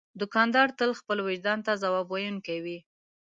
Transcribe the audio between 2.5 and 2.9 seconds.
وي.